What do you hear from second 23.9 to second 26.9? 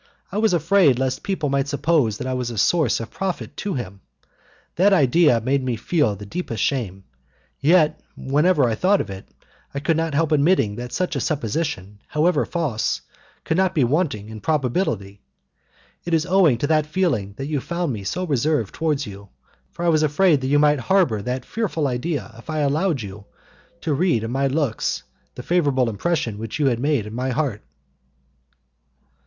read in my looks the favourable impression which you had